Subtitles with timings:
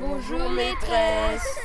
[0.00, 1.58] Bonjour maîtresse.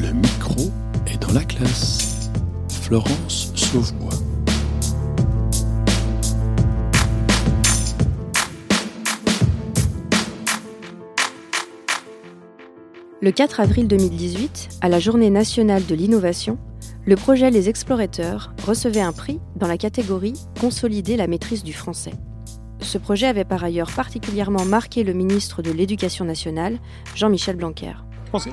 [0.00, 0.70] Le micro
[1.06, 2.30] est dans la classe.
[2.70, 4.14] Florence Sauvebois.
[13.20, 16.58] Le 4 avril 2018, à la Journée nationale de l'innovation,
[17.04, 22.12] le projet Les Explorateurs recevait un prix dans la catégorie Consolider la maîtrise du français.
[22.82, 26.78] Ce projet avait par ailleurs particulièrement marqué le ministre de l'Éducation nationale,
[27.14, 27.92] Jean-Michel Blanquer.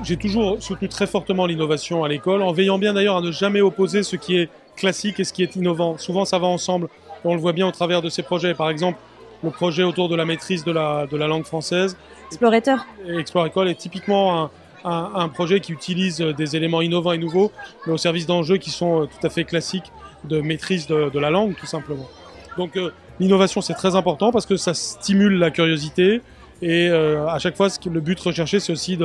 [0.02, 3.60] J'ai toujours soutenu très fortement l'innovation à l'école, en veillant bien d'ailleurs à ne jamais
[3.60, 5.98] opposer ce qui est classique et ce qui est innovant.
[5.98, 6.88] Souvent, ça va ensemble.
[7.24, 8.54] On le voit bien au travers de ces projets.
[8.54, 8.98] Par exemple,
[9.42, 11.96] le projet autour de la maîtrise de la, de la langue française.
[12.28, 12.86] Explorateur.
[13.08, 14.50] Explorateur est typiquement un,
[14.84, 17.50] un, projet qui utilise des éléments innovants et nouveaux,
[17.86, 19.92] mais au service d'enjeux qui sont euh, tout à fait classiques
[20.24, 22.08] de maîtrise de, la langue, tout simplement.
[22.56, 26.22] Donc euh, l'innovation, c'est très important parce que ça stimule la curiosité
[26.62, 28.98] et euh, à chaque fois, le but recherché, c'est aussi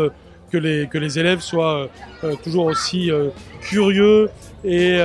[0.51, 1.90] que, les, élèves soient
[2.43, 3.12] toujours aussi
[3.62, 4.29] curieux
[4.63, 4.98] et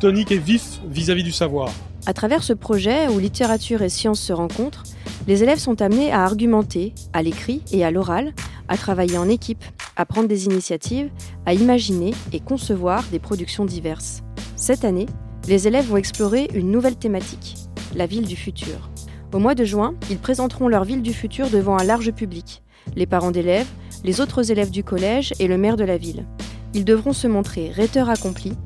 [0.00, 1.68] toniques et vifs vis-à-vis -vis du savoir.
[2.04, 4.82] À travers ce projet où littérature et sciences se rencontrent,
[5.28, 8.32] les élèves sont amenés à argumenter, à l'écrit et à l'oral,
[8.66, 9.64] à travailler en équipe,
[9.96, 11.10] à prendre des initiatives,
[11.46, 14.22] à imaginer et concevoir des productions diverses.
[14.56, 15.06] Cette année,
[15.46, 17.54] les élèves vont explorer une nouvelle thématique,
[17.94, 18.90] la ville du futur.
[19.32, 22.62] Au mois de juin, ils présenteront leur ville du futur devant un large public,
[22.96, 23.68] les parents d'élèves,
[24.04, 26.26] les autres élèves du collège et le maire de la ville.
[26.74, 28.56] Ils devront se montrer rhéteurs accomplis,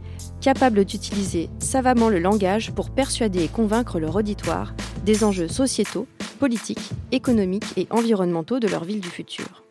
[0.40, 6.06] capables d'utiliser savamment le langage pour persuader et convaincre leur auditoire des enjeux sociétaux,
[6.38, 9.64] politiques, économiques et environnementaux de leur ville du futur.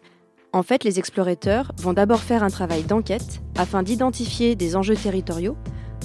[0.54, 5.58] En fait, les explorateurs vont d'abord faire un travail d'enquête afin d'identifier des enjeux territoriaux,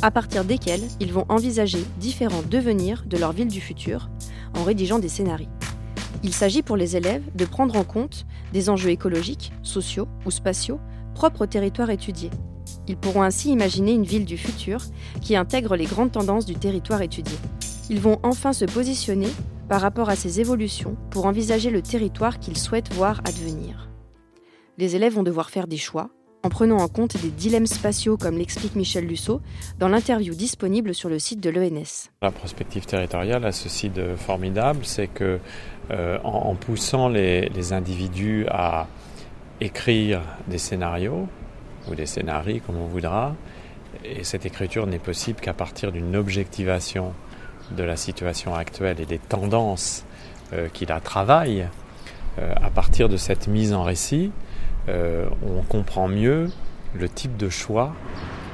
[0.03, 4.09] à partir desquels ils vont envisager différents devenirs de leur ville du futur
[4.57, 5.49] en rédigeant des scénarios.
[6.23, 10.81] Il s'agit pour les élèves de prendre en compte des enjeux écologiques, sociaux ou spatiaux
[11.15, 12.31] propres au territoire étudié.
[12.89, 14.81] Ils pourront ainsi imaginer une ville du futur
[15.21, 17.37] qui intègre les grandes tendances du territoire étudié.
[17.89, 19.29] Ils vont enfin se positionner
[19.69, 23.91] par rapport à ces évolutions pour envisager le territoire qu'ils souhaitent voir advenir
[24.81, 26.09] les élèves vont devoir faire des choix,
[26.43, 29.41] en prenant en compte des dilemmes spatiaux comme l'explique Michel Lusso
[29.79, 32.11] dans l'interview disponible sur le site de l'ENS.
[32.23, 35.39] La prospective territoriale a ceci de formidable, c'est que
[35.91, 38.87] euh, en, poussant les, individus à
[39.61, 41.29] écrire des scénarios,
[41.89, 43.35] ou des scénarios comme on voudra,
[44.05, 47.13] et cette écriture n'est possible qu'à partir d'une objectivation
[47.77, 50.05] de la situation actuelle et des tendances
[50.53, 51.69] euh, qui la travaillent,
[52.39, 54.31] euh, à partir de cette mise en récit,
[54.91, 56.51] euh, on comprend mieux
[56.95, 57.95] le type de choix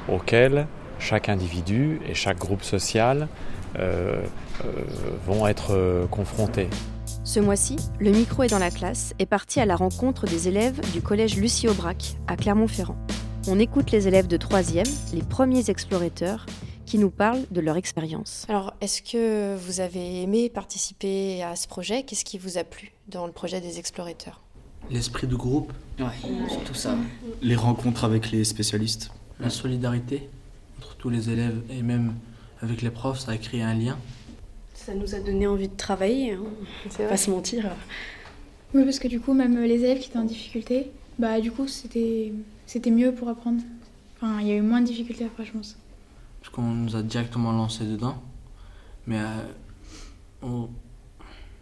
[0.09, 0.67] auquel
[0.99, 3.29] chaque individu et chaque groupe social
[3.79, 4.23] euh,
[4.65, 4.69] euh,
[5.27, 6.69] vont être confrontés.
[7.25, 10.81] Ce mois-ci, le micro est dans la classe est parti à la rencontre des élèves
[10.93, 12.97] du collège Lucie Aubrac à Clermont-Ferrand.
[13.49, 16.47] On écoute les élèves de 3e, les premiers explorateurs,
[16.85, 18.47] qui nous parlent de leur expérience.
[18.49, 22.05] Alors, est-ce que vous avez aimé participer à ce projet?
[22.05, 24.46] Qu'est-ce qui vous a plu dans le projet des explorateurs?
[24.91, 25.73] L'esprit de groupe.
[25.99, 26.07] Ouais,
[26.65, 26.97] tout ça.
[27.43, 29.11] Les rencontres avec les spécialistes.
[29.41, 30.29] La solidarité
[30.79, 32.15] entre tous les élèves et même
[32.63, 33.99] avec les profs, ça a créé un lien.
[34.75, 36.41] Ça nous a donné envie de travailler, hein.
[36.85, 37.71] on pas se mentir.
[38.75, 41.67] Oui, parce que du coup, même les élèves qui étaient en difficulté, bah du coup,
[41.67, 42.33] c'était
[42.67, 43.63] c'était mieux pour apprendre.
[44.17, 45.77] Enfin, il y a eu moins de difficultés après, je pense.
[46.41, 48.23] Parce qu'on nous a directement lancé dedans,
[49.07, 49.27] mais euh,
[50.43, 50.69] on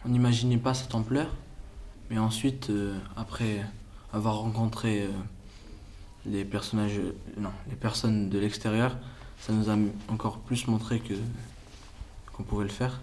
[0.06, 1.34] n'imaginait pas cette ampleur.
[2.10, 3.64] Mais ensuite, euh, après
[4.12, 5.08] avoir rencontré euh,
[6.26, 7.00] les personnages,
[7.36, 8.96] non, les personnes de l'extérieur,
[9.38, 9.76] ça nous a
[10.08, 11.14] encore plus montré que
[12.32, 13.00] qu'on pouvait le faire.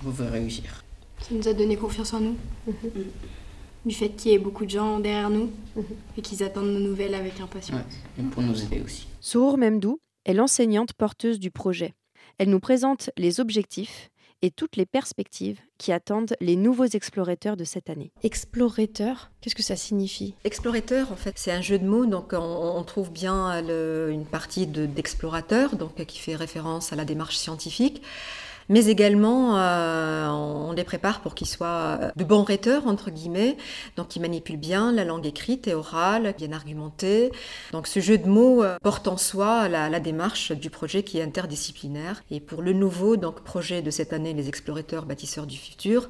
[0.00, 0.84] On pouvait réussir.
[1.20, 2.36] Ça nous a donné confiance en nous.
[2.66, 2.74] Mhm.
[3.84, 5.84] Du fait qu'il y ait beaucoup de gens derrière nous mhm.
[6.16, 7.80] et qu'ils attendent nos nouvelles avec impatience.
[8.18, 9.06] et pour nous aider aussi.
[9.20, 11.94] Sour Memdou est l'enseignante porteuse du projet.
[12.38, 14.10] Elle nous présente les objectifs
[14.42, 18.12] et toutes les perspectives qui attendent les nouveaux explorateurs de cette année.
[18.22, 20.34] Explorateur, qu'est-ce que ça signifie?
[20.44, 22.06] Explorateur, en fait, c'est un jeu de mots.
[22.06, 23.58] Donc, on, trouve bien
[24.08, 28.02] une partie d'explorateur, donc qui fait référence à la démarche scientifique
[28.68, 33.56] mais également euh, on les prépare pour qu'ils soient euh, de bons rhéteurs, entre guillemets,
[33.96, 37.32] donc qui manipulent bien la langue écrite et orale, bien argumentée.
[37.72, 41.22] Donc ce jeu de mots euh, porte en soi la, démarche du projet qui est
[41.22, 42.22] interdisciplinaire.
[42.30, 46.08] Et pour le nouveau donc, projet de cette année, les explorateurs bâtisseurs du futur,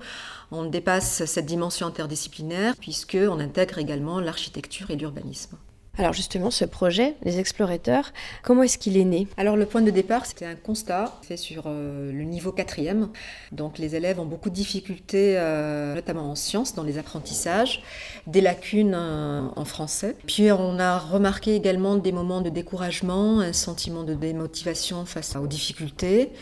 [0.51, 5.57] on dépasse cette dimension interdisciplinaire puisqu'on intègre également l'architecture et l'urbanisme.
[5.99, 8.13] Alors justement, ce projet, les explorateurs,
[8.43, 9.29] comment est-ce qu'il est né?
[9.37, 13.11] Alors le point de départ, c'était un constat fait sur euh, le niveau quatrième.
[13.53, 17.83] Donc les élèves ont beaucoup de difficultés, euh, notamment en sciences, dans les apprentissages,
[18.27, 20.17] des lacunes euh, en français.
[20.27, 25.47] Puis on a remarqué également des moments de découragement, un sentiment de démotivation face aux
[25.47, 26.33] difficultés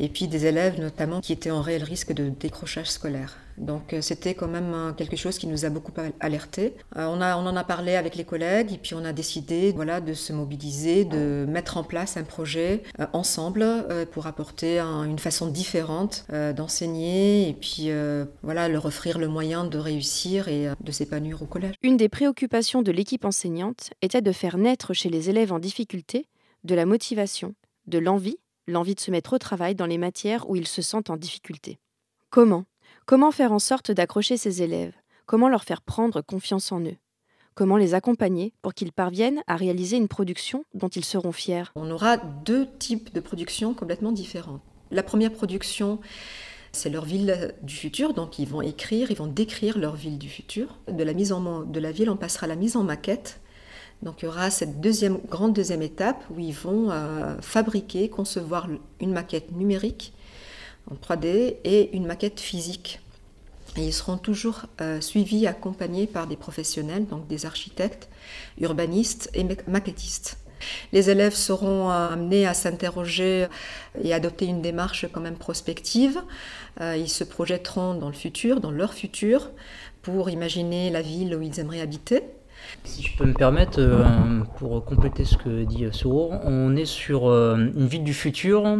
[0.00, 3.36] et puis des élèves notamment qui étaient en réel risque de décrochage scolaire.
[3.58, 6.74] Donc euh, c'était quand même euh, quelque chose qui nous a beaucoup alertés.
[6.96, 10.14] Euh, on, en a parlé avec les collègues et puis on a décidé voilà, de
[10.14, 13.64] se mobiliser, de mettre en place un projet ensemble
[14.12, 17.90] pour apporter une façon différente d'enseigner et puis
[18.42, 21.74] voilà, leur offrir le moyen de réussir et de s'épanouir au collège.
[21.82, 26.26] Une des préoccupations de l'équipe enseignante était de faire naître chez les élèves en difficulté
[26.64, 27.54] de la motivation,
[27.86, 31.10] de l'envie l'envie de se mettre au travail dans les matières où ils se sentent
[31.10, 31.78] en difficulté.
[32.30, 32.64] Comment?
[33.06, 34.94] Comment faire en sorte d'accrocher ces élèves?
[35.26, 36.96] Comment leur faire prendre confiance en eux?
[37.54, 41.64] Comment les accompagner pour qu'ils parviennent à réaliser une production dont ils seront fiers?
[41.74, 44.62] On aura deux types de productions complètement différentes.
[44.90, 45.98] La première production,
[46.72, 50.28] c'est leur ville du futur, donc ils vont écrire, ils vont décrire leur ville du
[50.28, 50.78] futur.
[50.86, 53.40] De la mise en de la ville, on passera à la mise en maquette,
[54.02, 58.68] donc il y aura cette deuxième, grande deuxième étape où ils vont euh, fabriquer, concevoir
[59.00, 60.12] une maquette numérique
[60.90, 63.00] en 3D et une maquette physique.
[63.76, 68.08] Ils seront toujours euh, suivis, accompagnés par des professionnels, donc des architectes,
[68.60, 70.38] urbanistes et maquettistes.
[70.92, 73.48] Les élèves seront euh, amenés à s'interroger
[74.02, 76.20] et adopter une démarche quand même prospective.
[76.80, 79.50] ils se projetteront dans le futur, dans leur futur,
[80.02, 82.22] pour imaginer la ville où ils aimeraient habiter.
[82.84, 84.04] Si je peux me permettre, euh,
[84.58, 88.78] pour compléter ce que dit Souro, on est sur euh, une ville du futur,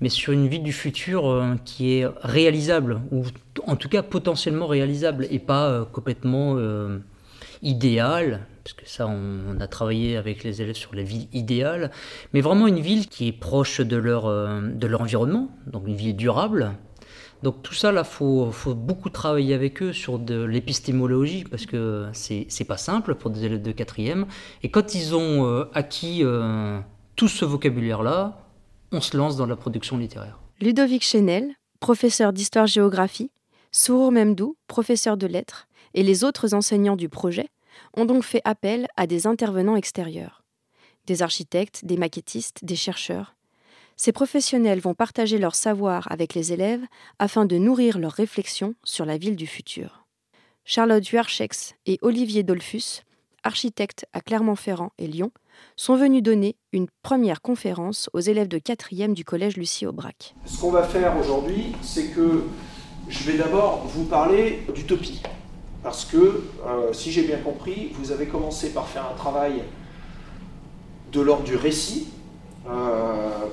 [0.00, 3.24] mais sur une ville du futur euh, qui est réalisable, ou
[3.66, 6.56] en tout cas potentiellement réalisable, et pas complètement
[7.62, 11.90] idéale, parce que ça, on, a travaillé avec les élèves sur la ville idéale,
[12.32, 16.16] mais vraiment une ville qui est proche de leur, de leur environnement, donc une ville
[16.16, 16.72] durable,
[17.46, 22.08] donc tout ça, là, faut, faut beaucoup travailler avec eux sur de l'épistémologie parce que
[22.12, 24.26] c'est c'est pas simple pour des élèves de quatrième.
[24.64, 26.80] Et quand ils ont euh, acquis euh,
[27.14, 28.44] tout ce vocabulaire-là,
[28.90, 30.40] on se lance dans la production littéraire.
[30.60, 33.30] Ludovic Chenel, professeur d'histoire-géographie,
[33.70, 37.46] Sourour Memdou, professeur de lettres, et les autres enseignants du projet
[37.96, 40.42] ont donc fait appel à des intervenants extérieurs.
[41.06, 43.35] Des architectes, des maquettistes, des chercheurs,
[43.96, 46.84] ces professionnels vont partager leur savoir avec les élèves
[47.18, 50.04] afin de nourrir leurs réflexions sur la ville du futur.
[50.64, 53.02] Charlotte Huarchex et Olivier Dolphus,
[53.42, 55.30] architectes à Clermont-Ferrand et Lyon,
[55.76, 60.34] sont venus donner une première conférence aux élèves de 4e du collège Lucie Aubrac.
[60.44, 62.44] Ce qu'on va faire aujourd'hui, c'est que
[63.08, 65.22] je vais d'abord vous parler d'utopie.
[65.82, 69.62] Parce que, euh, si j'ai bien compris, vous avez commencé par faire un travail
[71.12, 72.08] de l'ordre du récit,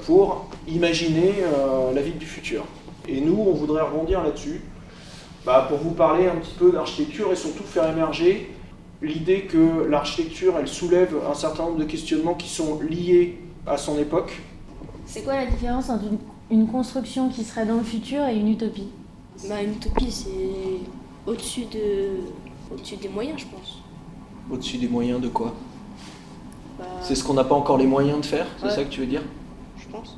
[0.05, 2.65] pour imaginer euh, la ville du futur.
[3.07, 4.61] Et nous, on voudrait rebondir là-dessus
[5.45, 8.49] bah, pour vous parler un petit peu d'architecture et surtout faire émerger
[9.01, 13.97] l'idée que l'architecture, elle soulève un certain nombre de questionnements qui sont liés à son
[13.99, 14.41] époque.
[15.05, 16.05] C'est quoi la différence entre
[16.49, 18.87] une, construction qui serait dans le futur et une utopie?
[19.49, 22.19] Bah, Une utopie, c'est au-dessus de...
[22.71, 23.79] au des moyens, je pense.
[24.49, 25.53] Au-dessus des moyens de quoi?
[27.01, 29.07] C'est ce qu'on n'a pas encore les moyens de faire, c'est ça que tu veux
[29.07, 29.21] dire?
[29.77, 30.17] Je pense.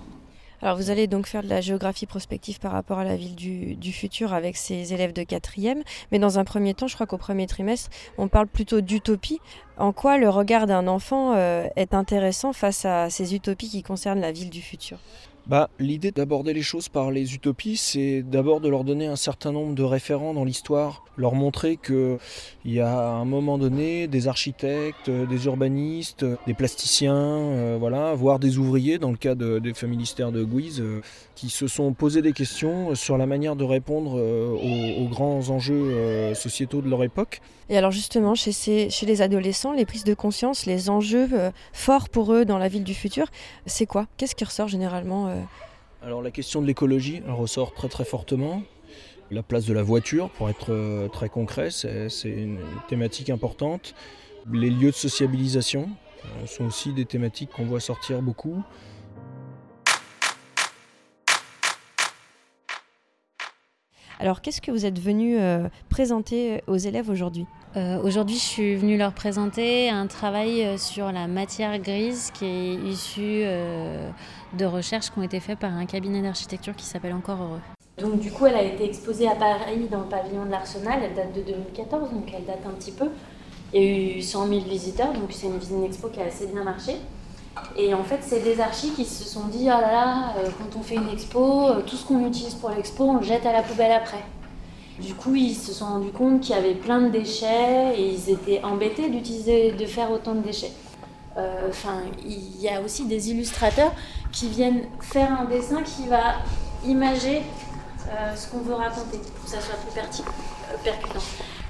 [0.62, 3.92] Alors vous allez donc faire de la géographie prospective par rapport à la ville du,
[3.92, 5.84] futur avec ces élèves de quatrième.
[6.12, 9.40] Mais dans un premier temps, je crois qu'au premier trimestre, on parle plutôt d'utopie.
[9.78, 14.22] En quoi le regard d'un enfant euh, est intéressant face à ces utopies qui concernent
[14.22, 14.98] la ville du futur?
[15.48, 19.52] Bah, L'idée d'aborder les choses par les utopies, c'est d'abord de leur donner un certain
[19.52, 22.18] nombre de référents dans l'histoire, leur montrer qu'il
[22.66, 28.40] y a à un moment donné des architectes, des urbanistes, des plasticiens, euh, voilà, voire
[28.40, 31.02] des ouvriers, dans le cas des familistères de Guise, euh,
[31.36, 34.50] qui se sont posés des questions sur la manière de répondre euh,
[35.00, 37.42] aux, grands enjeux sociétaux de leur époque.
[37.70, 38.52] Et alors justement, chez,
[38.90, 41.30] chez les adolescents, les prises de conscience, les enjeux
[41.74, 43.28] forts pour eux dans la ville du futur,
[43.66, 44.08] c'est quoi?
[44.18, 45.34] Qu'est-ce qui ressort généralement
[46.06, 48.62] alors la question de l'écologie ressort très très fortement.
[49.32, 53.96] La place de la voiture, pour être euh, très concret, c'est une thématique importante.
[54.54, 55.90] Les lieux de sociabilisation
[56.24, 58.62] euh, sont aussi des thématiques qu'on voit sortir beaucoup.
[64.20, 67.46] Alors qu'est-ce que vous êtes venu euh, présenter aux élèves aujourd'hui?
[68.04, 73.44] Aujourd'hui, je suis venue leur présenter un travail sur la matière grise qui est issu
[74.58, 77.60] de recherches qui ont été faites par un cabinet d'architecture qui s'appelle Encore Heureux.
[78.02, 81.00] Donc du coup, elle a été exposée à Paris dans le pavillon de l'Arsenal.
[81.04, 83.10] Elle date de 2014, donc elle date un petit peu.
[83.74, 86.48] Il y a eu 100 000 visiteurs, donc c'est une visite expo qui a assez
[86.48, 86.94] bien marché.
[87.78, 90.80] Et en fait, c'est des archis qui se sont dit, oh là là, euh, quand
[90.80, 93.52] on fait une expo, euh, tout ce qu'on utilise pour l'expo, on le jette à
[93.52, 94.24] la poubelle après.
[95.00, 98.30] Du coup, ils se sont rendus compte qu'il y avait plein de déchets et ils
[98.30, 100.72] étaient embêtés d'utiliser, de faire autant de déchets.
[101.38, 103.92] Euh, enfin, il y a aussi des illustrateurs
[104.32, 106.36] qui viennent faire un dessin qui va
[106.86, 107.42] imager
[108.36, 111.20] ce qu'on veut raconter pour que ça soit plus percutant.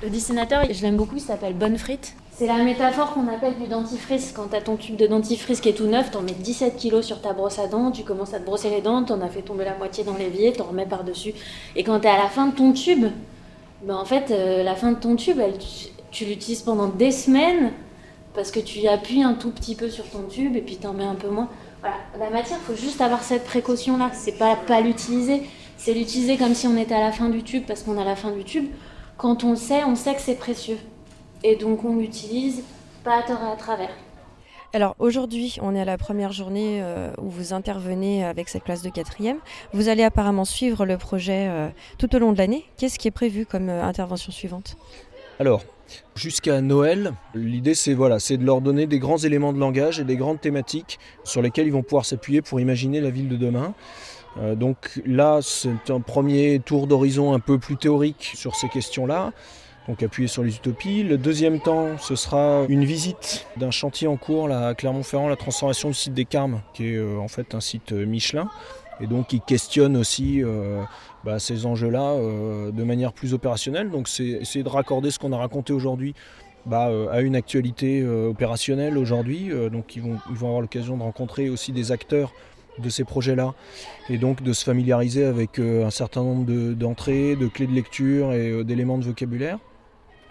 [0.03, 2.15] Le dessinateur, je l'aime beaucoup, il s'appelle Bonne Frite.
[2.37, 4.33] C'est la métaphore qu'on appelle du dentifrice.
[4.35, 6.75] Quand tu as ton tube de dentifrice qui est tout neuf, tu en mets 17
[6.75, 9.21] kilos sur ta brosse à dents, tu commences à te brosser les dents, tu en
[9.21, 11.33] as fait tomber la moitié dans l'évier, tu en remets par-dessus.
[11.77, 13.05] Et quand tu es à la fin de ton tube,
[13.83, 15.39] ben en fait, euh, la fin de ton tube,
[16.11, 17.71] tu, l'utilises pendant des semaines
[18.33, 20.93] parce que tu appuies un tout petit peu sur ton tube et puis tu en
[20.93, 21.47] mets un peu moins.
[21.79, 24.11] Voilà, la matière, faut juste avoir cette précaution-là.
[24.11, 25.43] C'est pas pas l'utiliser,
[25.77, 28.17] c'est l'utiliser comme si on était à la fin du tube parce qu'on a la
[28.17, 28.65] fin du tube.
[29.17, 30.77] Quand on le sait, on sait que c'est précieux
[31.45, 32.63] et donc on l'utilise
[33.03, 33.91] pas à tort et à travers.
[34.73, 38.81] Alors aujourd'hui, on est à la première journée euh, où vous intervenez avec cette classe
[38.81, 39.37] de quatrième.
[39.71, 42.65] Vous allez apparemment suivre le projet euh, tout au long de l'année.
[42.77, 44.75] Qu'est-ce qui est prévu comme euh, intervention suivante?
[45.39, 45.63] Alors,
[46.15, 50.03] jusqu'à Noël, l'idée c'est voilà, c'est de leur donner des grands éléments de langage et
[50.03, 53.75] des grandes thématiques sur lesquelles ils vont pouvoir s'appuyer pour imaginer la ville de demain.
[54.55, 59.31] donc là, c'est un premier tour d'horizon un peu plus théorique sur ces questions-là
[59.87, 61.03] donc appuyer sur les utopies.
[61.03, 65.89] Le deuxième temps, ce sera une visite d'un chantier en cours à Clermont-Ferrand, la transformation
[65.89, 68.49] du site des Carmes, qui est euh, en fait un site euh, Michelin,
[68.99, 70.81] et donc qui questionne aussi euh,
[71.23, 72.15] bah, ces enjeux-là
[72.71, 73.91] de manière plus opérationnelle.
[73.91, 76.15] Donc c'est essayer de raccorder ce qu'on a raconté aujourd'hui
[76.65, 79.51] bah, à une actualité opérationnelle aujourd'hui.
[79.69, 82.31] donc ils vont avoir l'occasion de rencontrer aussi des acteurs
[82.79, 83.53] de ces projets-là
[84.09, 88.63] et donc de se familiariser avec un certain nombre d'entrées, de, clés de lecture et
[88.63, 89.59] d'éléments de vocabulaire.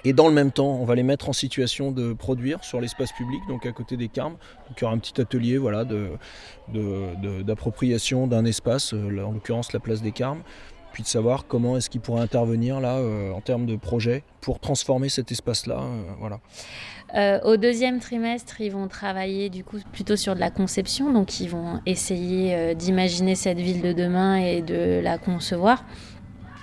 [0.07, 3.11] Et dans le même temps, on va les mettre en situation de produire sur l'espace
[3.13, 4.37] public, donc à côté des Carmes.
[4.69, 5.87] Donc il y aura un petit atelier voilà,
[6.69, 10.43] d'appropriation d'un espace, euh, en l'occurrence la place des Carmes,
[10.93, 14.61] puis de savoir comment est-ce qu'ils pourraient intervenir là euh, en termes de projet pour
[14.61, 15.81] transformer cet espace-là.
[15.81, 16.39] Euh, voilà.
[17.47, 21.49] au deuxième trimestre, ils vont travailler du coup plutôt sur de la conception, donc ils
[21.49, 25.83] vont essayer d'imaginer cette ville de demain et de la concevoir.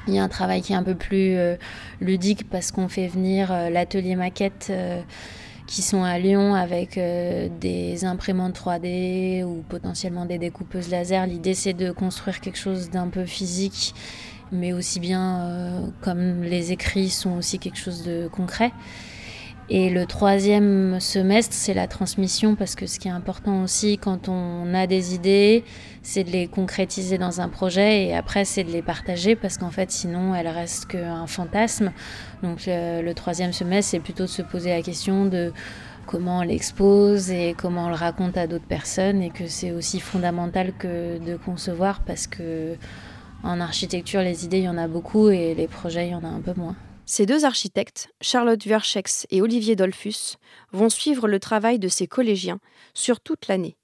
[0.08, 1.56] Il y a un travail qui est un peu plus euh,
[2.00, 5.02] ludique parce qu'on fait venir euh, l'atelier maquette euh,
[5.68, 11.26] qui sont à Lyon avec des imprimantes 3D ou potentiellement des découpeuses laser.
[11.28, 13.94] L'idée c'est de construire quelque chose d'un peu physique
[14.52, 18.74] mais aussi bien comme les écrits sont aussi quelque chose de concret.
[19.70, 24.28] Et le troisième semestre, c'est la transmission, parce que ce qui est important aussi quand
[24.28, 25.64] on a des idées,
[26.02, 29.72] c'est de les concrétiser dans un projet et après c'est de les partager, parce qu'en
[29.72, 31.94] fait sinon elles restent qu'un fantasme.
[32.44, 35.54] Donc euh, le troisième semestre, c'est plutôt de se poser la question de
[36.06, 40.02] comment on l'expose et comment on le raconte à d'autres personnes et que c'est aussi
[40.02, 42.76] fondamental que de concevoir parce que
[43.44, 46.24] en architecture, les idées, il y en a beaucoup et les projets, il y en
[46.24, 46.76] a un peu moins.
[47.06, 50.38] Ces deux architectes, Charlotte Verchex et Olivier Dolphus,
[50.72, 52.60] vont suivre le travail de ces collégiens
[52.94, 53.78] sur toute l'année.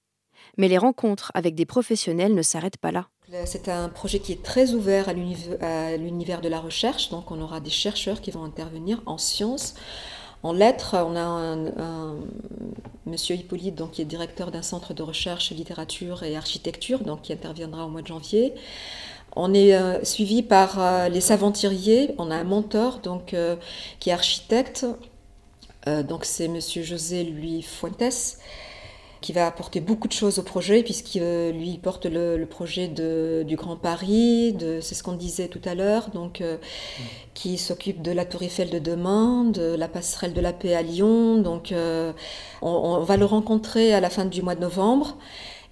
[0.58, 3.10] Mais les rencontres avec des professionnels ne s'arrêtent pas là.
[3.46, 5.14] C'est un projet qui est très ouvert à
[5.98, 9.76] l'univers de la recherche, donc on aura des chercheurs qui vont intervenir en sciences.
[10.44, 12.16] En lettres, on a un,
[13.06, 17.34] monsieur Hippolyte, donc, qui est directeur d'un centre de recherche littérature et architecture, donc, qui
[17.34, 18.54] interviendra au mois de janvier.
[19.36, 22.16] On est euh, suivi par euh, les saventuriers.
[22.18, 23.56] On a un mentor donc, euh,
[24.00, 24.86] qui est architecte.
[25.86, 28.38] donc c'est Monsieur José Louis Fuentes
[29.22, 33.78] qui va apporter beaucoup de choses au projet puisqu'il lui porte le, projet du Grand
[33.78, 36.44] Paris, c'est ce qu'on disait tout à l'heure, donc
[37.34, 40.84] qui s'occupe de la Tour Eiffel de demain, de la passerelle de la paix à
[40.84, 41.38] Lyon.
[41.38, 41.74] Donc
[42.62, 45.18] on va le rencontrer à la fin du mois de novembre.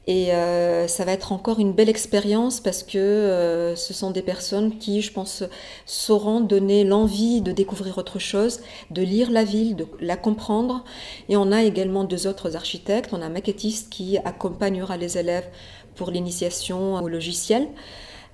[0.08, 4.22] Et euh, ça va être encore une belle expérience parce que euh, ce sont des
[4.22, 5.44] personnes qui, je pense,
[5.86, 10.84] sauront donner l'envie de découvrir autre chose, de lire la ville, de la comprendre.
[11.28, 13.12] Et on a également deux autres architectes.
[13.14, 15.50] On a un maquettiste qui accompagnera les élèves
[15.96, 17.68] pour l'initiation au logiciel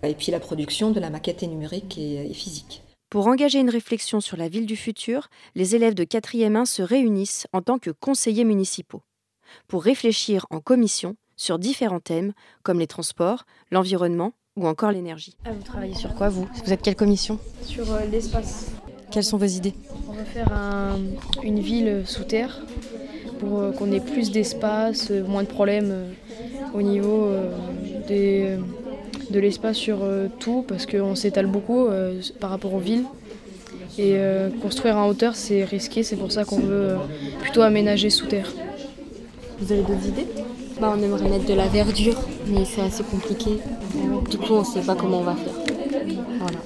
[0.04, 2.84] et puis la production de la maquette numérique et, et physique.
[3.10, 6.82] Pour engager une réflexion sur la ville du futur, les élèves de 4e 1 se
[6.82, 9.04] réunissent en tant que conseillers municipaux
[9.68, 15.36] pour réfléchir en commission sur différents thèmes comme les transports, l'environnement ou encore l'énergie.
[15.44, 16.48] Ah, vous travaillez sur quoi vous?
[16.64, 17.40] Vous êtes quelle commission?
[17.64, 18.68] Sur euh, l'espace.
[19.10, 19.74] Quelles sont vos idées?
[20.08, 20.50] On va faire
[21.42, 22.62] une ville sous terre
[23.40, 26.14] pour euh, qu'on ait plus d'espace, euh, moins de problèmes
[26.76, 27.28] au niveau
[28.08, 30.00] de l'espace sur
[30.40, 31.88] tout parce qu'on s'étale beaucoup
[32.40, 33.06] par rapport aux villes.
[33.98, 36.98] Et euh, construire en hauteur, c'est risqué, c'est pour ça qu'on veut euh,
[37.40, 38.50] plutôt aménager sous terre.
[39.60, 40.28] Vous avez d'autres idées?
[40.82, 42.16] Bah, On aimerait mettre de la verdure,
[42.48, 43.60] mais c'est assez compliqué.
[44.30, 45.54] Du coup, on ne sait pas comment on va faire.
[46.40, 46.58] Voilà.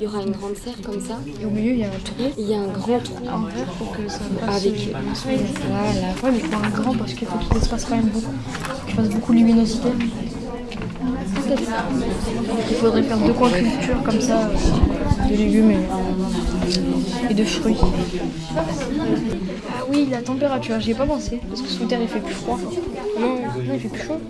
[0.00, 1.18] Il y aura une grande serre comme ça.
[1.40, 2.24] Et au milieu, il y a un trou.
[2.36, 3.14] Il y a un grand trou.
[3.32, 4.56] En verre pour que ça passe.
[4.56, 4.90] Avec.
[4.90, 6.08] Voilà.
[6.22, 8.32] Ouais, mais faut un grand parce qu'il faut qu'il se passe quand même beaucoup.
[8.86, 9.88] Qu'il fasse beaucoup de luminosité.
[12.70, 17.76] Il faudrait faire deux coins culture comme ça, euh, de légumes et, et de fruits.
[18.56, 22.34] Ah oui, la température, j'y ai pas pensé, parce que sous terre il fait plus
[22.34, 22.58] froid.
[23.18, 24.20] Non, non il fait plus chaud.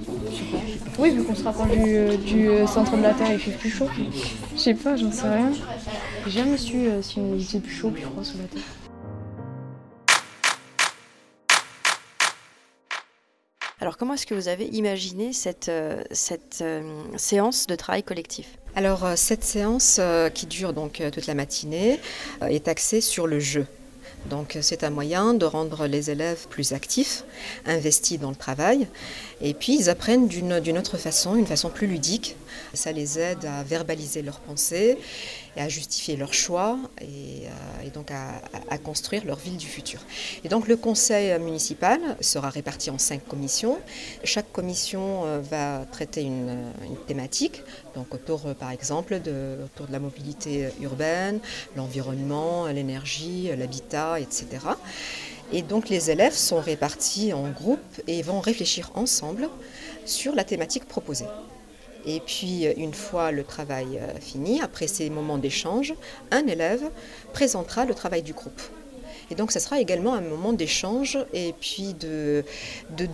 [0.98, 3.52] Oui, vu qu'on se rapproche du, euh, du, euh, centre de la Terre, il fait
[3.52, 3.88] plus chaud.
[4.54, 5.52] Je sais pas, j'en sais rien.
[6.26, 8.62] J'ai jamais su euh, si il faisait plus chaud ou plus froid sous la Terre.
[13.80, 15.70] Alors comment est-ce que vous avez imaginé cette,
[16.10, 18.56] cette euh, séance de travail collectif?
[18.74, 22.00] Alors cette séance euh, qui dure donc toute la matinée
[22.40, 23.66] euh, est axée sur le jeu.
[24.30, 27.24] Donc euh, c'est un moyen de rendre les élèves plus actifs,
[27.66, 28.88] investis dans le travail,
[29.40, 32.36] et puis ils apprennent d'une autre façon, une façon plus ludique.
[32.72, 34.96] Ça les aide à verbaliser leurs pensées
[35.56, 40.00] et à justifier leurs choix et, euh, donc à, construire leur ville du futur.
[40.44, 43.78] Et donc le conseil municipal sera réparti en cinq commissions.
[44.24, 47.62] Chaque commission euh, va traiter une, euh, thématique,
[47.94, 49.58] donc autour euh, par exemple de
[49.90, 51.40] la mobilité urbaine,
[51.76, 54.46] l'environnement, l'énergie, l'habitat, etc.
[55.54, 59.48] Et donc les élèves sont répartis en groupes et vont réfléchir ensemble
[60.04, 61.26] sur la thématique proposée.
[62.06, 65.94] Et puis, une fois le travail euh, fini, après ces moments d'échange,
[66.32, 66.82] un élève
[67.32, 68.60] présentera le travail du groupe.
[69.30, 72.44] Et donc, ça sera également un moment d'échange et puis de,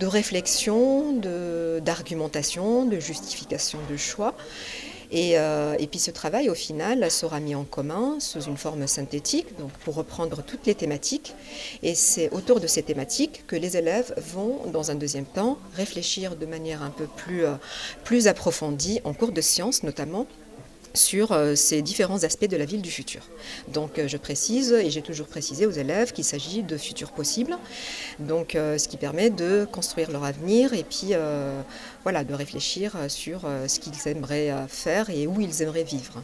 [0.01, 1.13] réflexion,
[1.79, 4.35] d'argumentation, de, justification de choix.
[5.11, 8.87] Et, euh, et puis ce travail, au final, sera mis en commun sous une forme
[8.87, 11.35] synthétique, donc pour reprendre toutes les thématiques.
[11.83, 16.37] Et c'est autour de ces thématiques que les élèves vont, dans un deuxième temps, réfléchir
[16.37, 17.55] de manière un peu plus, euh,
[18.05, 20.27] plus approfondie, en cours de sciences notamment,
[20.93, 23.21] sur euh, ces différents aspects de la ville du futur.
[23.73, 27.57] Donc je précise, et j'ai toujours précisé aux élèves qu'il s'agit de futurs possibles,
[28.19, 31.13] donc ce qui permet de construire leur avenir et puis
[32.03, 35.83] voilà, de réfléchir euh, sur euh, ce qu'ils aimeraient euh, faire et où ils aimeraient
[35.83, 36.21] vivre.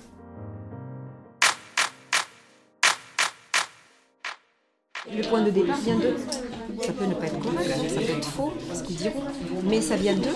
[5.09, 6.17] Le point de départ vient d'eux.
[6.85, 9.23] Ça peut ne pas être correct, ça peut être faux, ce qu'ils diront,
[9.63, 10.35] mais ça vient d'eux.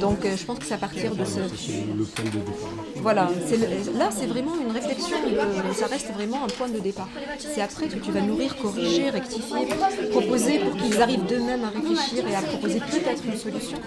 [0.00, 1.38] Donc je pense que c'est à partir de ce...
[1.40, 2.54] Le point de départ.
[2.96, 7.08] Voilà, le- là c'est vraiment une réflexion, de- ça reste vraiment un point de départ.
[7.38, 9.66] C'est après que tu vas nourrir, corriger, rectifier,
[10.10, 13.78] proposer pour qu'ils arrivent d'eux-mêmes à réfléchir et à proposer peut-être une solution.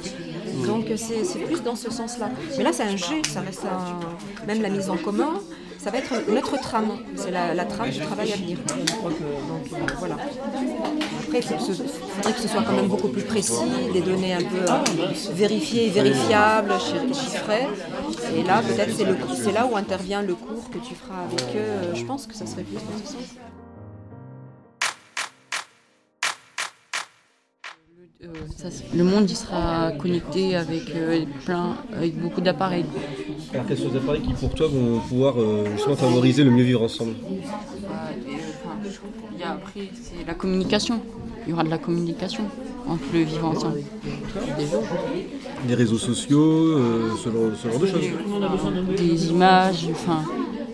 [0.67, 2.29] Donc c'est plus dans ce sens-là.
[2.57, 4.45] Mais là c'est un jeu, ça reste un...
[4.47, 5.33] même la mise en commun,
[5.77, 8.57] ça va être notre trame, c'est la, la trame du travail à venir.
[9.03, 10.15] Donc euh, voilà.
[11.25, 13.53] Après, il faudrait que ce soit quand même beaucoup plus précis,
[13.93, 17.67] des données un peu euh, vérifiées vérifiables, chi- chiffrées.
[18.35, 18.95] Et là, peut-être,
[19.41, 21.95] c'est là où intervient le cours que tu feras avec eux.
[21.95, 23.23] Je pense que ça serait plus dans ce sens.
[28.21, 28.27] Euh,
[28.57, 32.83] ça le monde il sera connecté avec euh, plein, avec beaucoup d'appareils.
[33.53, 36.63] Alors quels sont les appareils qui pour toi vont pouvoir euh, justement favoriser le mieux
[36.63, 37.13] vivre ensemble?
[37.87, 38.75] Bah, et, enfin,
[39.33, 40.99] il y a après c'est la communication.
[41.47, 42.43] Il y aura de la communication
[42.87, 43.79] entre le vivre ensemble.
[45.67, 46.77] Les réseaux sociaux,
[47.17, 48.97] ce, genre, ce genre de choses.
[48.97, 50.25] Des images, enfin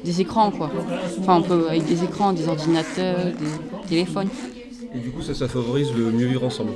[0.04, 0.72] des écrans quoi.
[1.20, 4.30] Enfin on peut avec des écrans, des ordinateurs, des téléphones.
[4.96, 6.72] Et du coup ça, ça favorise le mieux vivre ensemble?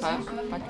[0.00, 0.18] Pas-
[0.50, 0.62] pas que.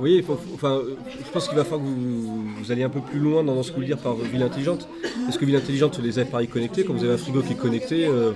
[0.00, 3.44] Oui, enfin, je pense qu'il va falloir que vous, vous alliez un peu plus loin
[3.44, 4.88] dans ce que vous dire par ville intelligente.
[5.24, 6.84] Parce que ville intelligente, c'est les appareils connectés.
[6.84, 8.32] Quand vous avez un frigo qui est connecté, euh,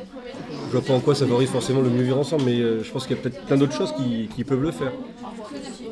[0.69, 2.91] je vois pas en quoi ça favorise forcément le mieux vivre ensemble, mais euh, je
[2.93, 4.93] pense qu'il y a peut-être plein d'autres choses qui, qui peuvent le faire.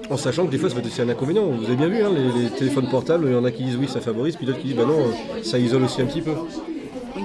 [0.09, 1.47] En sachant que des fois, ça peut être aussi un inconvénient.
[1.47, 3.77] Vous avez bien vu, hein, les, les téléphones portables, il y en a qui disent
[3.77, 6.23] oui, ça favorise, puis d'autres qui disent bah non, euh, ça isole aussi un petit
[6.23, 6.33] peu.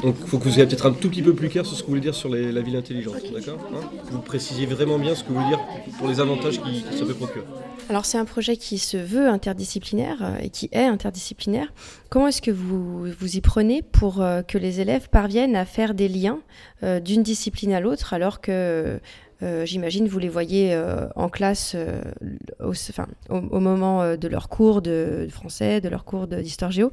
[0.04, 1.82] Donc il faut que vous soyez peut-être un tout petit peu plus clair sur ce
[1.82, 3.82] que vous voulez dire sur les- la ville intelligente, d'accord hein?
[4.12, 5.60] Vous précisiez vraiment bien ce que vous voulez dire
[6.00, 7.46] pour les avantages qui, que ça peut procurer.
[7.90, 11.72] Alors c'est un projet qui se veut interdisciplinaire euh, et qui est interdisciplinaire.
[12.10, 15.94] Comment est-ce que vous vous y prenez pour euh, que les élèves parviennent à faire
[15.94, 16.40] des liens
[16.84, 19.00] euh, d'une discipline à l'autre alors que
[19.44, 22.02] euh, j'imagine vous les voyez euh, en classe euh,
[22.64, 26.92] au, enfin, au, au moment de leur cours de français, de leur cours d'histoire géo.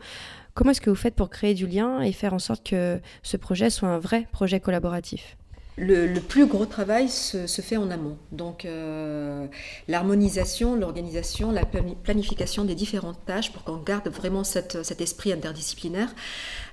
[0.59, 3.37] Comment est-ce que vous faites pour créer du lien et faire en sorte que ce
[3.37, 5.37] projet soit un vrai projet collaboratif
[5.77, 8.16] le, plus gros travail se, fait en amont.
[8.33, 9.47] Donc euh,
[9.87, 16.12] l'harmonisation, l'organisation, la planification des différentes tâches pour qu'on garde vraiment cet esprit interdisciplinaire,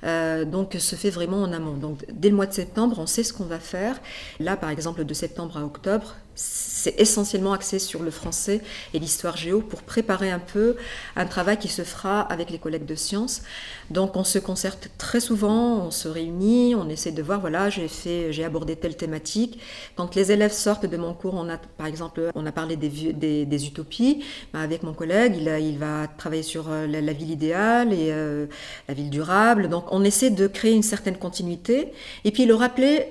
[0.03, 1.75] euh, donc se fait vraiment en amont.
[1.75, 4.01] Donc dès le mois de septembre, on sait ce qu'on va faire.
[4.39, 8.61] Là, par exemple, de septembre à octobre, c'est essentiellement axé sur le français
[8.93, 10.75] et l'histoire géo pour préparer un peu
[11.15, 13.41] un travail qui se fera avec les collègues de sciences.
[13.89, 18.43] Donc on se concerte très souvent, on se réunit, on essaie de voir, voilà, j'ai
[18.43, 19.59] abordé telle thématique.
[19.95, 23.67] Quand les élèves sortent de mon cours, on a, par exemple, on a parlé des,
[23.67, 24.23] utopies.
[24.53, 28.47] Ben, avec mon collègue, il, il, va travailler sur euh, la, ville idéale et euh,
[28.87, 29.69] la ville durable.
[29.69, 31.93] Donc on essaie de créer une certaine continuité
[32.25, 33.07] et puis le rappeler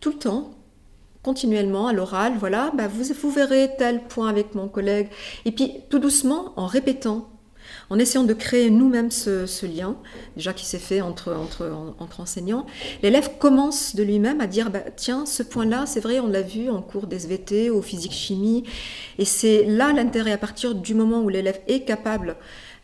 [0.00, 0.54] tout le temps
[1.24, 5.08] continuellement à l'oral, voilà, bah vous, vous verrez tel point avec mon collègue.
[5.44, 7.28] Et puis tout doucement, en répétant,
[7.90, 9.96] en essayant de créer nous-mêmes ce, lien,
[10.36, 11.34] déjà qui s'est fait entre,
[12.18, 12.66] enseignants,
[13.02, 16.68] l'élève commence de lui-même à dire, bah, tiens, ce point-là, c'est vrai, on l'a vu
[16.70, 18.64] en cours d'SVT, ou physique-chimie,
[19.18, 22.36] et c'est là l'intérêt, à partir du moment où l'élève est capable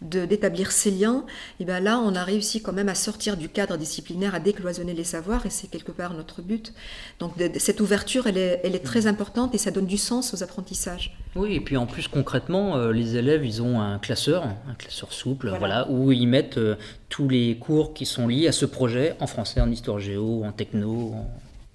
[0.03, 1.25] d'établir ces liens,
[1.59, 4.95] et bien là, on a réussi quand même à sortir du cadre disciplinaire, à décloisonner
[4.95, 6.73] les savoirs, et c'est quelque part notre but.
[7.19, 10.43] Donc cette ouverture, elle est, elle est, très importante et ça donne du sens aux
[10.43, 11.17] apprentissages.
[11.37, 15.13] Oui, et puis en plus concrètement, euh, les élèves, ils ont un classeur, un classeur
[15.13, 16.77] souple, voilà, où ils mettent euh,
[17.09, 20.53] tous les cours qui sont liés à ce projet, en français, en histoire géo, en
[20.53, 21.15] techno,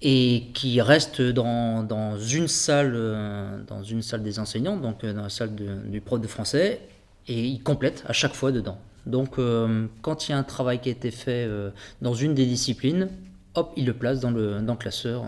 [0.01, 5.23] et qui restent dans, dans, une salle, euh, dans une salle des enseignants, donc dans
[5.23, 6.81] la salle du prof de français,
[7.27, 8.77] et il complète à chaque fois dedans.
[9.05, 12.33] Donc euh, quand il y a un travail qui a été fait euh, dans une
[12.33, 13.09] des disciplines,
[13.55, 15.25] hop, il le place dans le, classeur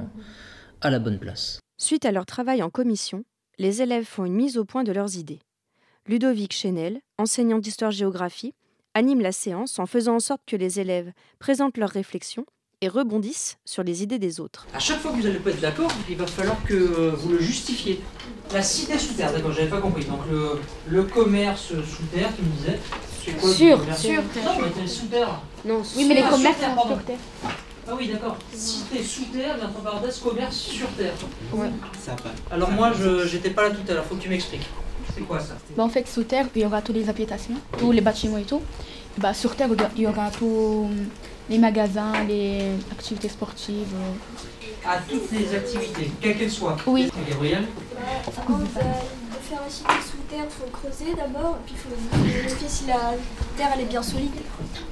[0.82, 1.60] à la bonne place.
[1.80, 3.24] Suite à leur travail en commission,
[3.60, 5.40] les élèves font une mise au point de leurs idées.
[6.08, 8.54] Ludovic Chenel, enseignant d'histoire-géographie,
[8.94, 12.46] anime la séance en faisant en sorte que les élèves présentent leurs réflexions
[12.82, 14.68] et rebondissent sur les idées des autres.
[14.74, 16.76] À chaque fois que vous n'allez pas être d'accord, il va falloir que
[17.16, 18.02] vous le justifiez.
[18.54, 20.06] La cité sous terre, d'accord, j'avais pas compris.
[20.06, 22.80] Donc le, le commerce sous terre, tu me disais.
[23.26, 24.44] C'est quoi Sur, sur terre.
[24.46, 25.42] Non, mais sous terre.
[25.66, 27.18] Non, oui, mais les commerces sont sur terre.
[27.90, 28.38] Ah oui, d'accord.
[28.54, 31.14] Cité sous terre, mais entre parenthèses, commerce sur terre.
[31.54, 31.70] Ouais.
[32.00, 32.32] Ça va.
[32.52, 34.68] Alors moi, je j'étais pas là tout à l'heure, faut que tu m'expliques.
[35.16, 35.56] C'est quoi ça?
[35.76, 38.44] Bah, En fait, sous terre, il y aura tous les habitations, tous les bâtiments et
[38.44, 38.62] tout.
[39.18, 40.88] Bah, sur terre, il y aura tous
[41.50, 43.94] les magasins, les activités sportives.
[43.96, 44.90] Euh.
[44.90, 47.10] À toutes les activités, quelles qu'elles soient Oui.
[47.30, 47.66] Gabriel
[48.26, 52.68] Avant de, faire la cité sous terre, il faut creuser d'abord, puis il faut vérifier
[52.70, 53.14] si la
[53.58, 54.32] terre elle est bien solide.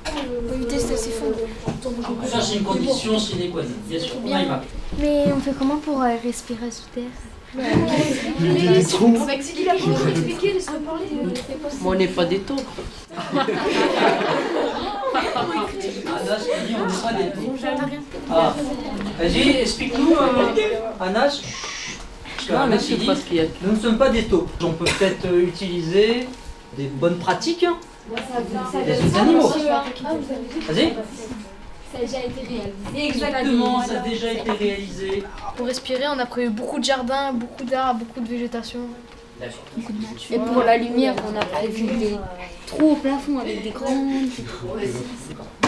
[0.03, 1.31] Pour éviter c'est assez fond.
[2.25, 4.15] Ça, c'est une condition sine qua non, bien sûr.
[4.23, 4.61] On y va.
[4.99, 7.03] Mais on fait comment pour euh, respirer sous terre?
[7.53, 9.17] Des trous.
[11.81, 12.61] Moi, on n'est pas des taupes.
[18.29, 18.55] Ah.
[19.19, 21.41] Vas-y, explique-nous, euh, Anas.
[22.51, 23.45] Non, mais c'est pas ce qu'il y a.
[23.61, 24.49] Nous ne sommes pas des taupes.
[24.63, 26.27] On peut peut-être euh, utiliser
[26.77, 27.65] des bonnes pratiques.
[28.85, 29.53] Des animaux.
[30.67, 30.93] Vas-y.
[31.95, 33.07] Ça a déjà été réalisé.
[33.07, 35.23] Exactement, ça a déjà été réalisé.
[35.55, 38.79] Pour respirer, on a prévu beaucoup de jardins, beaucoup d'arbres, beaucoup de végétation.
[40.31, 42.17] Et pour la lumière, on a prévu des
[42.67, 44.29] trous au plafond avec des grandes.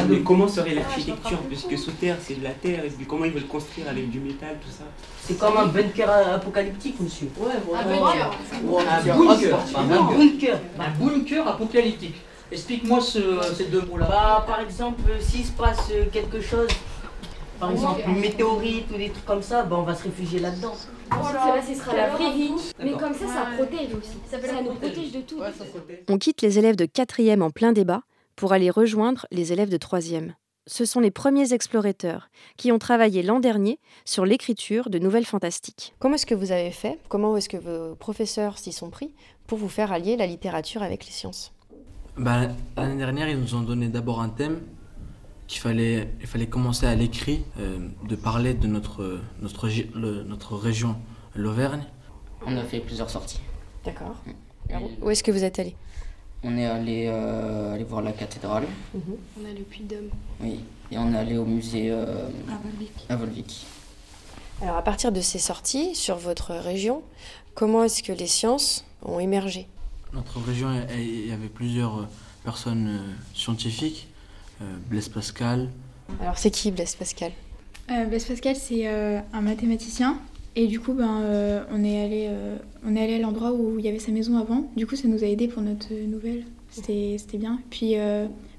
[0.09, 3.31] Mais comment serait l'architecture Puisque sous terre, c'est de la terre, et puis comment ils
[3.31, 4.85] veulent construire avec du métal, tout ça?
[5.21, 7.29] C'est comme un bunker apocalyptique, monsieur.
[7.37, 8.31] Ouais, Un bunker.
[8.53, 9.59] Un bunker.
[9.75, 10.59] Un bunker.
[10.79, 12.15] Un bunker apocalyptique.
[12.51, 14.07] Explique-moi ces deux mots-là.
[14.07, 16.69] Bah, par exemple, s'il se passe quelque chose,
[17.59, 20.75] par exemple une météorite ou des trucs comme ça, bah, on va se réfugier là-dedans.
[21.09, 22.51] Là, ce sera la vraie vie.
[22.79, 24.17] Mais comme ça, ça protège aussi.
[24.29, 25.39] Ça, nous protège de tout.
[26.07, 28.03] On quitte les élèves de 4e en plein débat
[28.35, 30.33] pour aller rejoindre les élèves de 3e.
[30.69, 35.93] Ce sont les premiers explorateurs qui ont travaillé l'an dernier sur l'écriture de nouvelles fantastiques.
[35.99, 36.99] Comment est-ce que vous avez fait?
[37.07, 39.13] Comment est-ce que vos professeurs s'y sont pris
[39.47, 41.53] pour vous faire allier la littérature avec les sciences?
[42.17, 44.61] Bah, L'année dernière, ils nous ont donné d'abord un thème
[45.47, 49.67] qu'il fallait, il fallait commencer à l'écrit, euh, de parler de notre, notre,
[50.25, 50.97] notre région,
[51.35, 51.83] l'Auvergne.
[52.45, 53.39] On a fait plusieurs sorties.
[53.85, 54.15] D'accord.
[55.01, 55.75] Où est-ce que vous êtes allé
[56.43, 58.65] On est allé, euh, aller voir la cathédrale.
[58.93, 59.01] Mhm.
[59.39, 60.09] On est allé au Puy-de-Dôme.
[60.41, 60.59] Oui,
[60.91, 62.27] et on est allé au musée euh,
[63.07, 63.65] à Volvic.
[64.61, 67.03] Alors à partir de ces sorties sur votre région,
[67.53, 69.67] comment est-ce que les sciences ont émergé?
[70.13, 72.07] Notre région, il y avait plusieurs euh,
[72.43, 74.07] personnes euh, scientifiques.
[74.61, 75.69] Euh, Blaise Pascal.
[76.21, 77.31] Alors c'est qui Blaise Pascal?
[77.87, 80.19] Blaise Pascal, c'est un mathématicien.
[80.55, 82.29] Et du coup, ben, on est allé,
[82.85, 84.69] on est allé à l'endroit où il y avait sa maison avant.
[84.75, 86.43] Du coup, ça nous a aidé pour notre nouvelle.
[86.69, 87.61] C'était bien.
[87.69, 87.95] Puis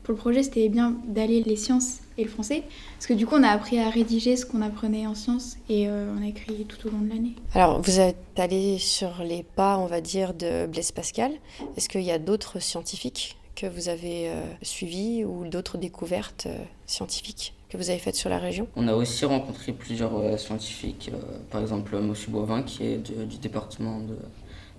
[0.02, 2.64] pour le projet, c'était bien d'aller les sciences et le français.
[2.96, 5.88] Parce que du coup, on a appris à rédiger ce qu'on apprenait en sciences et
[5.88, 7.34] euh, on a écrit tout au long de l'année.
[7.54, 11.32] Alors, vous êtes allé sur les pas, on va dire, de Blaise Pascal.
[11.76, 16.58] Est-ce qu'il y a d'autres scientifiques que vous avez euh, suivis ou d'autres découvertes euh,
[16.86, 18.66] scientifiques que vous avez faites sur la région?
[18.76, 21.10] On a aussi rencontré plusieurs scientifiques,
[21.50, 22.14] par exemple M.
[22.28, 24.16] Boivin qui est du département de,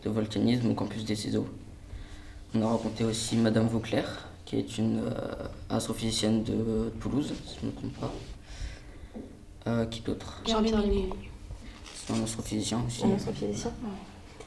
[0.04, 1.48] de volcanisme au campus des Ciseaux.
[2.56, 7.66] On a rencontré aussi Madame Vauclair, qui est une euh, astrophysicienne de Toulouse, si je
[7.68, 8.12] ne me trompe pas.
[9.68, 10.42] Euh, qui d'autre?
[10.48, 11.10] Jean-Pierre Luminet.
[11.94, 13.06] C'est un astrophysicien aussi.
[13.06, 13.72] Un astrophysicien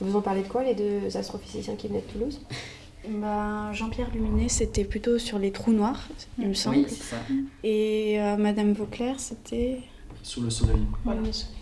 [0.00, 2.40] Vous en parlez de quoi, les deux astrophysiciens qui venaient de Toulouse?
[3.08, 6.78] Bah, Jean-Pierre Luminet, c'était plutôt sur les trous noirs, il me semble.
[6.78, 7.16] Oui, c'est ça.
[7.62, 9.82] Et euh, Madame Vauclair, c'était...
[10.24, 10.82] Sur le soleil.
[11.04, 11.61] Voilà, le soleil.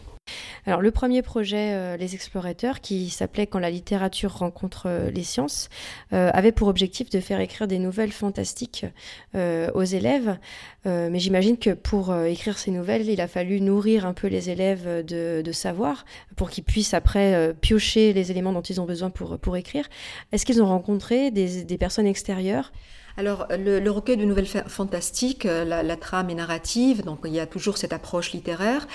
[0.70, 5.24] Alors le premier projet euh, Les Explorateurs, qui s'appelait Quand la littérature rencontre euh, les
[5.24, 5.68] sciences,
[6.12, 8.86] euh, avait pour objectif de faire écrire des nouvelles fantastiques
[9.34, 10.38] aux élèves.
[10.84, 15.04] mais j'imagine que pour écrire ces nouvelles, il a fallu nourrir un peu les élèves
[15.04, 16.04] de, de savoir
[16.36, 19.88] pour qu'ils puissent après piocher les éléments dont ils ont besoin pour, pour écrire.
[20.32, 22.72] Est-ce qu'ils ont rencontré des, des personnes extérieures
[23.20, 27.46] alors, le, recueil de nouvelles fantastiques, euh, la, trame est narrative, donc il y a
[27.46, 28.88] toujours cette approche littéraire,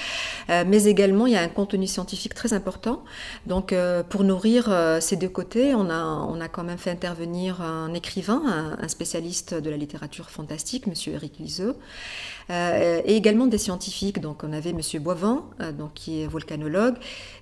[0.50, 3.04] euh, mais également il y a un contenu scientifique très important.
[3.46, 8.76] Donc, euh, pour nourrir ces deux côtés, on a, quand même fait intervenir un écrivain,
[8.82, 11.76] un, spécialiste de la littérature fantastique, Monsieur Eric Liseux,
[12.50, 14.22] et également des scientifiques.
[14.22, 15.44] Donc, on avait Monsieur Boivin,
[15.78, 16.96] donc qui est volcanologue,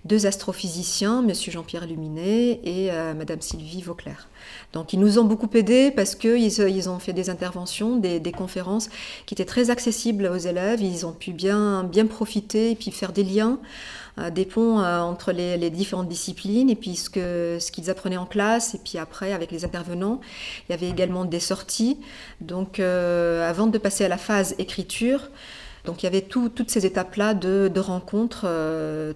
[0.03, 4.27] deux astrophysiciens, Monsieur Jean-Pierre Luminet et Madame Sylvie Vauclair.
[4.73, 8.89] Donc ils nous ont beaucoup aidés parce qu'ils ils ont fait des interventions, des, conférences
[9.25, 10.81] qui étaient très accessibles aux élèves.
[10.81, 13.59] Ils ont pu bien, bien profiter et puis faire des liens,
[14.17, 18.17] euh, des ponts euh, entre les, différentes disciplines et puis ce qu'ils ce qu'ils apprenaient
[18.17, 20.19] en classe et puis après avec les intervenants.
[20.67, 21.99] Il y avait également des sorties.
[22.41, 25.29] Donc euh, avant de passer à la phase écriture,
[25.85, 28.47] donc il y avait toutes ces étapes-là de, rencontres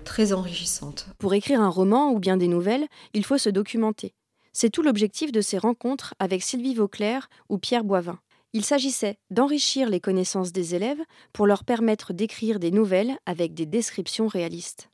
[0.03, 1.07] très enrichissantes.
[1.17, 4.13] Pour écrire un roman ou bien des nouvelles, il faut se documenter.
[4.59, 8.17] C'est tout l'objectif de ces rencontres avec Sylvie Vauclair ou Pierre Boivin.
[8.53, 10.97] Il s'agissait d'enrichir les connaissances des élèves
[11.31, 14.89] pour leur permettre d'écrire des nouvelles avec des descriptions réalistes.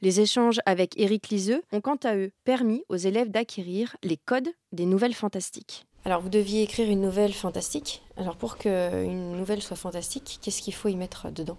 [0.00, 4.48] Les échanges avec Éric Liseux ont quant à eux permis aux élèves d'acquérir les codes
[4.72, 5.84] des nouvelles fantastiques.
[6.06, 8.02] Alors vous deviez écrire une nouvelle fantastique.
[8.16, 11.58] Alors pour qu'une nouvelle soit fantastique, qu'est-ce qu'il faut y mettre dedans?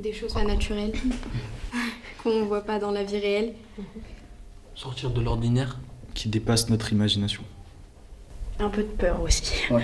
[0.00, 0.94] Des choses pas naturelles,
[2.24, 3.54] qu'on ne voit pas dans la vie réelle.
[4.74, 5.78] Sortir de l'ordinaire?
[6.14, 7.42] Qui dépasse notre imagination.
[8.60, 9.52] Un peu de peur aussi.
[9.70, 9.82] Ouais.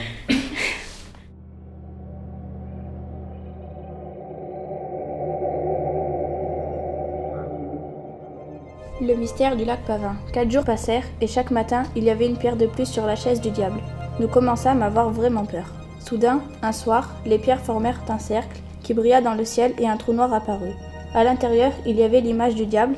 [9.01, 10.17] Le mystère du lac Pavin.
[10.33, 13.14] Quatre jours passèrent et chaque matin, il y avait une pierre de plus sur la
[13.14, 13.81] chaise du diable.
[14.19, 15.67] Nous commençâmes à avoir vraiment peur.
[16.01, 19.97] Soudain, un soir, les pierres formèrent un cercle qui brilla dans le ciel et un
[19.97, 20.75] trou noir apparut.
[21.14, 22.97] À l'intérieur, il y avait l'image du diable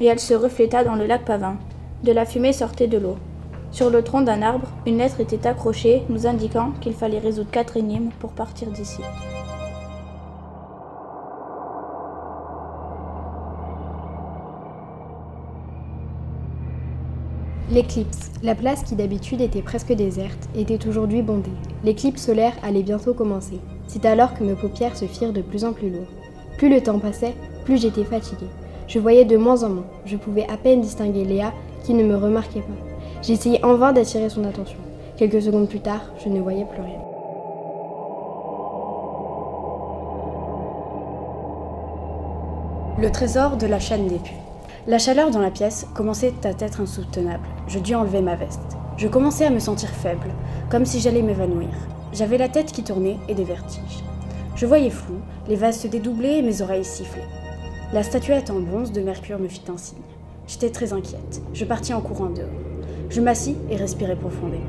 [0.00, 1.56] et elle se refléta dans le lac Pavin.
[2.02, 3.16] De la fumée sortait de l'eau.
[3.72, 7.76] Sur le tronc d'un arbre, une lettre était accrochée nous indiquant qu'il fallait résoudre quatre
[7.76, 9.02] énigmes pour partir d'ici.
[17.70, 18.32] L'éclipse.
[18.42, 21.50] La place qui d'habitude était presque déserte était aujourd'hui bondée.
[21.84, 23.60] L'éclipse solaire allait bientôt commencer.
[23.86, 26.06] C'est alors que mes paupières se firent de plus en plus lourdes.
[26.56, 27.34] Plus le temps passait,
[27.64, 28.48] plus j'étais fatiguée.
[28.88, 29.86] Je voyais de moins en moins.
[30.06, 31.52] Je pouvais à peine distinguer Léa
[31.84, 33.22] qui ne me remarquait pas.
[33.22, 34.78] J'essayais en vain d'attirer son attention.
[35.16, 37.00] Quelques secondes plus tard, je ne voyais plus rien.
[42.98, 44.34] Le trésor de la chaîne des puits.
[44.86, 47.46] La chaleur dans la pièce commençait à être insoutenable.
[47.66, 48.76] Je dus enlever ma veste.
[48.96, 50.28] Je commençais à me sentir faible,
[50.70, 51.68] comme si j'allais m'évanouir.
[52.12, 54.04] J'avais la tête qui tournait et des vertiges.
[54.56, 55.16] Je voyais flou,
[55.48, 57.28] les vases se dédoublaient et mes oreilles sifflaient.
[57.92, 59.98] La statuette en bronze de Mercure me fit un signe.
[60.50, 61.42] J'étais très inquiète.
[61.54, 62.48] Je partis en courant dehors.
[63.08, 64.68] Je m'assis et respirai profondément.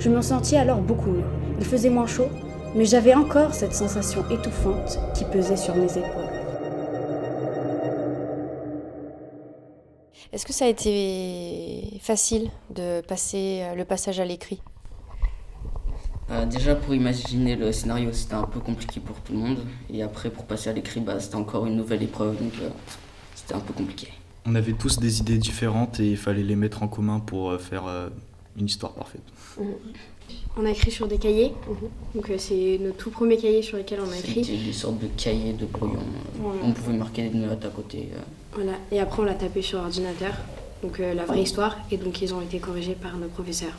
[0.00, 1.22] Je me sentis alors beaucoup mieux.
[1.60, 2.26] Il faisait moins chaud,
[2.74, 6.30] mais j'avais encore cette sensation étouffante qui pesait sur mes épaules.
[10.32, 14.60] Est-ce que ça a été facile de passer euh, le passage à l'écrit?
[16.32, 19.58] Euh, Déjà pour imaginer le scénario c'était un peu compliqué pour tout le monde
[19.92, 22.68] et après pour passer à l'écrit bah, c'était encore une nouvelle épreuve donc euh,
[23.34, 24.08] c'était un peu compliqué
[24.46, 27.58] on avait tous des idées différentes et il fallait les mettre en commun pour euh,
[27.58, 28.08] faire euh,
[28.56, 29.22] une histoire parfaite.
[29.58, 29.66] Mhm.
[30.56, 31.88] On a écrit sur des cahiers, mhm.
[32.14, 34.44] donc euh, c'est nos tout premiers cahiers sur lesquels on a écrit.
[34.44, 36.00] C'était des sortes de cahiers de brouillon.
[36.62, 38.08] On pouvait marquer des notes à côté.
[38.54, 40.34] Voilà, et après on l'a tapé sur ordinateur,
[40.82, 43.74] donc la vraie histoire, et donc ils ont été corrigés par nos professeurs.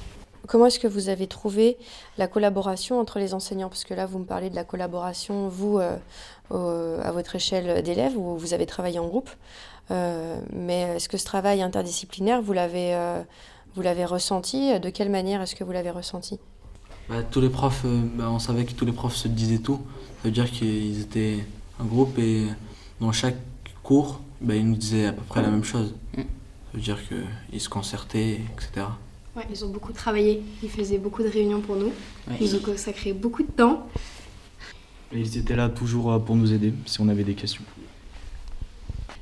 [0.48, 1.78] comment est-ce que vous avez trouvé
[2.18, 3.70] la collaboration entre les enseignants?
[3.70, 8.38] Parce que là, vous me parlez de la collaboration, vous, à votre échelle d'élèves, où
[8.38, 9.30] vous avez travaillé en groupe.
[10.54, 12.96] Mais est-ce que ce travail interdisciplinaire, vous l'avez,
[13.76, 14.80] vous l'avez ressenti?
[14.80, 16.40] De quelle manière est-ce que vous l'avez ressenti?
[17.10, 19.80] Bah, Tous les profs, bah, on savait que tous les profs se disaient tout.
[20.22, 21.40] Ça veut dire qu'ils étaient
[21.80, 22.46] un groupe et
[23.00, 23.38] dans chaque
[23.84, 25.94] cours, bah, ils nous disaient à peu près la même chose.
[26.16, 26.22] Mm.
[26.22, 26.26] Ça
[26.74, 28.86] veut dire qu'ils se concertaient, etc.
[29.36, 30.42] Ouais, ils ont beaucoup travaillé.
[30.62, 31.92] Ils faisaient beaucoup de réunions pour nous.
[32.40, 33.88] Ils ont consacré beaucoup de temps.
[35.14, 37.64] Et ils étaient là toujours euh, pour nous aider si on avait des questions.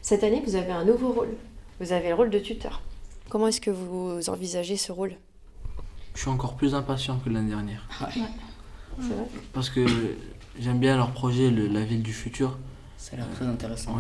[0.10, 1.36] Cette année, vous avez un nouveau rôle.
[1.80, 2.82] Vous avez le rôle de tuteur.
[3.30, 5.14] Comment est-ce que vous envisagez ce rôle?
[6.16, 7.88] Je suis encore plus impatient que l'année dernière.
[9.54, 9.86] Parce que
[10.60, 12.58] j'aime bien leur projet, la ville du futur.
[12.98, 14.00] Ça a l'air très intéressant.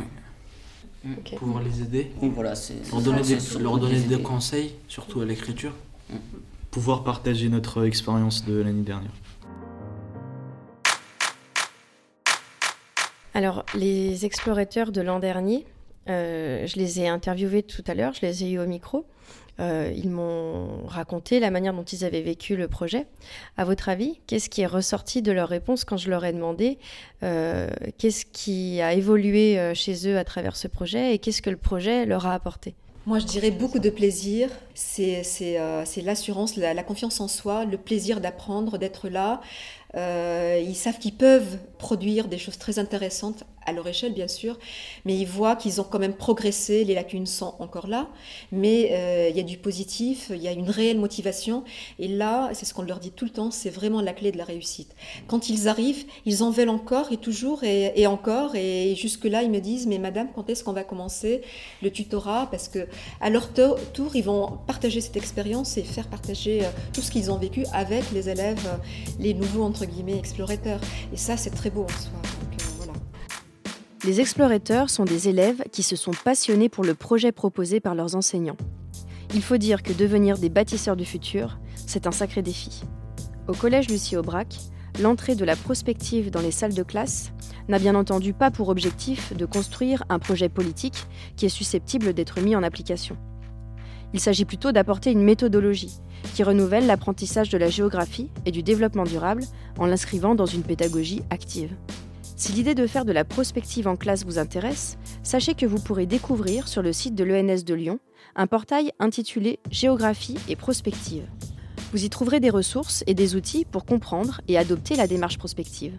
[1.04, 1.14] Mm.
[1.38, 2.12] Pouvoir les aider.
[2.20, 2.56] voilà,
[2.92, 5.74] leur donner, des, leur donner des conseils, surtout à l'écriture.
[6.10, 6.16] Mm.
[6.72, 9.12] Pouvoir partager notre expérience de l'année dernière.
[13.36, 15.68] Alors, les explorateurs de l'an dernier,
[16.10, 19.06] euh, je les ai interviewés tout à l'heure, je les ai eu au micro.
[19.60, 23.08] Euh, ils m'ont raconté la manière dont ils avaient vécu le projet.
[23.58, 26.78] À votre avis, qu'est-ce qui est ressorti de leur réponse quand je leur ai demandé
[27.24, 31.58] euh, qu'est-ce qui a évolué chez eux à travers ce projet et qu'est-ce que le
[31.58, 32.74] projet leur a apporté?
[33.06, 34.50] Moi, je dirais beaucoup de plaisir.
[34.76, 35.24] C'est
[36.04, 39.42] l'assurance, la, la, confiance en soi, le plaisir d'apprendre, d'être là.
[39.96, 44.58] Ils savent qu'ils peuvent produire des choses très intéressantes à leur échelle bien sûr,
[45.06, 48.08] mais ils voient qu'ils ont quand même progressé, les lacunes sont encore là,
[48.52, 51.64] mais euh, il y a du positif, il y a une réelle motivation,
[52.00, 54.38] et là, c'est ce qu'on leur dit tout le temps, c'est vraiment la clé de
[54.38, 54.96] la réussite.
[55.28, 59.60] Quand ils arrivent, ils en veulent encore et toujours et, encore, et jusque-là, ils me
[59.60, 61.42] disent, mais madame, quand est-ce qu'on va commencer
[61.82, 62.48] le tutorat?
[62.50, 62.88] Parce que
[63.22, 67.32] à leur tour, ils vont partager cette expérience et faire partager euh, tout ce qu'ils
[67.32, 68.78] ont vécu avec les élèves, euh,
[69.20, 69.64] les nouveaux,
[71.12, 72.22] Et ça, c'est très beau en soi.
[74.06, 78.16] Les explorateurs sont des élèves qui se sont passionnés pour le projet proposé par leurs
[78.16, 78.58] enseignants.
[79.34, 82.84] Il faut dire que devenir des bâtisseurs du futur, c'est un sacré défi.
[83.48, 84.56] Au collège Lucie Aubrac,
[85.02, 87.32] l'entrée de la prospective dans les salles de classe
[87.68, 92.40] n'a bien entendu pas pour objectif de construire un projet politique qui est susceptible d'être
[92.42, 93.18] mis en application.
[94.14, 96.00] Il s'agit plutôt d'apporter une méthodologie
[96.34, 99.44] qui renouvelle l'apprentissage de la géographie et du développement durable
[99.78, 101.76] en l'inscrivant dans une pédagogie active.
[102.36, 106.06] Si l'idée de faire de la prospective en classe vous intéresse, sachez que vous pourrez
[106.06, 108.00] découvrir sur le site de l'ENS de Lyon
[108.36, 111.28] un portail intitulé Géographie et prospective.
[111.92, 115.98] Vous y trouverez des ressources et des outils pour comprendre et adopter la démarche prospective.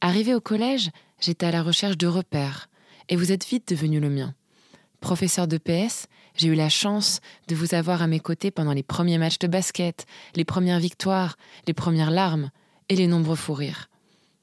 [0.00, 2.68] Arrivé au collège, j'étais à la recherche de repères,
[3.08, 4.34] et vous êtes vite devenu le mien.
[5.02, 8.84] Professeur de PS, j'ai eu la chance de vous avoir à mes côtés pendant les
[8.84, 11.36] premiers matchs de basket, les premières victoires,
[11.66, 12.50] les premières larmes
[12.88, 13.90] et les nombreux fous rires.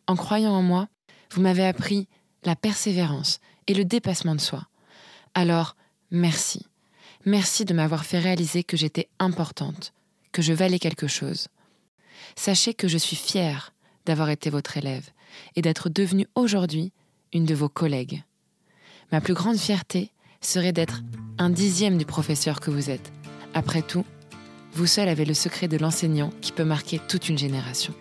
[0.06, 0.90] En croyant en moi,
[1.32, 2.10] vous m'avez appris
[2.44, 4.68] la persévérance et le dépassement de soi.
[5.34, 5.78] Alors,
[6.12, 6.66] merci.
[7.26, 9.94] Merci de m'avoir fait réaliser que j'étais importante,
[10.34, 11.48] que je valais quelque chose.
[12.36, 13.74] Sachez que je suis fière
[14.06, 15.10] d'avoir été votre élève
[15.56, 16.92] et d'être devenue aujourd'hui
[17.32, 18.24] une de vos collègues.
[19.14, 21.02] Ma plus grande fierté, serait d'être
[21.38, 23.12] un dixième du professeur que vous êtes.
[23.54, 24.06] Après tout,
[24.74, 27.94] vous seul avez le secret de l'enseignant qui peut marquer toute une génération.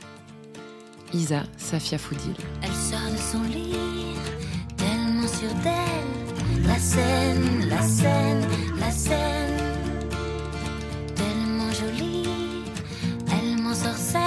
[1.15, 2.35] Isa Safia Foudil.
[2.63, 3.75] Elle sort de son lit,
[4.77, 6.67] tellement sûre d'elle.
[6.67, 8.47] La scène, la scène,
[8.79, 9.57] la scène.
[11.15, 12.65] Tellement jolie,
[13.33, 14.21] elle m'en sorcelle.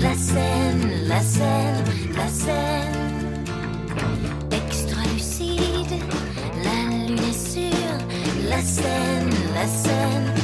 [0.00, 1.84] La scène, la scène,
[2.16, 3.14] la scène.
[4.50, 4.68] la
[5.20, 6.23] scène,
[9.54, 10.43] la scène.